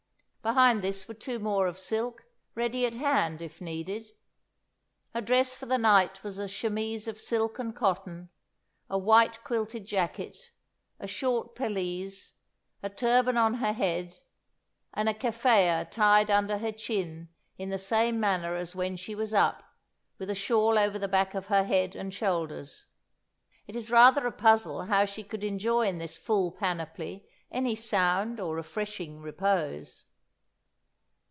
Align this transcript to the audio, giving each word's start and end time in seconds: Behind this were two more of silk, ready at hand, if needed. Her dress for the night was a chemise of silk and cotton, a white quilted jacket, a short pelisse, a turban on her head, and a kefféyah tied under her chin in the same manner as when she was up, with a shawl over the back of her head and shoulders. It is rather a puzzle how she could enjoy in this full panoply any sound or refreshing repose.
Behind 0.43 0.81
this 0.81 1.07
were 1.07 1.13
two 1.13 1.37
more 1.37 1.67
of 1.67 1.77
silk, 1.77 2.23
ready 2.55 2.83
at 2.87 2.95
hand, 2.95 3.43
if 3.43 3.61
needed. 3.61 4.07
Her 5.13 5.21
dress 5.21 5.53
for 5.53 5.67
the 5.67 5.77
night 5.77 6.23
was 6.23 6.39
a 6.39 6.47
chemise 6.47 7.07
of 7.07 7.21
silk 7.21 7.59
and 7.59 7.75
cotton, 7.75 8.29
a 8.89 8.97
white 8.97 9.43
quilted 9.43 9.85
jacket, 9.85 10.49
a 10.99 11.05
short 11.05 11.53
pelisse, 11.55 12.33
a 12.81 12.89
turban 12.89 13.37
on 13.37 13.53
her 13.53 13.71
head, 13.73 14.15
and 14.95 15.07
a 15.07 15.13
kefféyah 15.13 15.91
tied 15.91 16.31
under 16.31 16.57
her 16.57 16.71
chin 16.71 17.29
in 17.59 17.69
the 17.69 17.77
same 17.77 18.19
manner 18.19 18.55
as 18.55 18.73
when 18.75 18.97
she 18.97 19.13
was 19.13 19.35
up, 19.35 19.61
with 20.17 20.31
a 20.31 20.33
shawl 20.35 20.79
over 20.79 20.97
the 20.97 21.07
back 21.07 21.35
of 21.35 21.45
her 21.47 21.65
head 21.65 21.95
and 21.95 22.15
shoulders. 22.15 22.87
It 23.67 23.75
is 23.75 23.91
rather 23.91 24.25
a 24.25 24.31
puzzle 24.31 24.85
how 24.85 25.05
she 25.05 25.23
could 25.23 25.43
enjoy 25.43 25.85
in 25.85 25.99
this 25.99 26.17
full 26.17 26.51
panoply 26.53 27.27
any 27.51 27.75
sound 27.75 28.39
or 28.39 28.55
refreshing 28.55 29.19
repose. 29.21 30.05